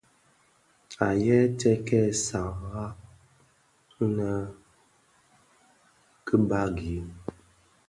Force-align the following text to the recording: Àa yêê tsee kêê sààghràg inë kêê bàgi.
Àa 1.05 1.13
yêê 1.23 1.39
tsee 1.59 1.77
kêê 1.87 2.05
sààghràg 2.25 2.95
inë 4.03 4.31
kêê 6.27 6.41
bàgi. 6.49 6.97